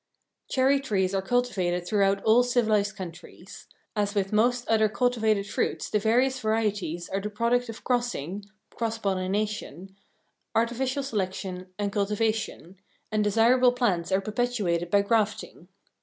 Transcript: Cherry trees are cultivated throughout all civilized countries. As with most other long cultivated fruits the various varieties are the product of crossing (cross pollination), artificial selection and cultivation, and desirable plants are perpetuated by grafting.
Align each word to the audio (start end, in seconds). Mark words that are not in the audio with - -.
Cherry 0.49 0.79
trees 0.79 1.13
are 1.13 1.21
cultivated 1.21 1.85
throughout 1.85 2.23
all 2.23 2.41
civilized 2.41 2.95
countries. 2.95 3.67
As 3.95 4.15
with 4.15 4.33
most 4.33 4.67
other 4.67 4.87
long 4.87 4.95
cultivated 4.95 5.45
fruits 5.47 5.91
the 5.91 5.99
various 5.99 6.39
varieties 6.39 7.07
are 7.09 7.21
the 7.21 7.29
product 7.29 7.69
of 7.69 7.83
crossing 7.83 8.45
(cross 8.71 8.97
pollination), 8.97 9.95
artificial 10.55 11.03
selection 11.03 11.67
and 11.77 11.91
cultivation, 11.93 12.77
and 13.11 13.23
desirable 13.23 13.73
plants 13.73 14.11
are 14.11 14.21
perpetuated 14.21 14.89
by 14.89 15.03
grafting. 15.03 15.67